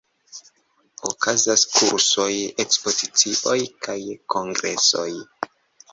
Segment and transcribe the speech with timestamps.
[1.09, 2.27] Okazas kursoj,
[2.65, 3.99] ekspozicioj kaj
[4.37, 5.09] kongresoj.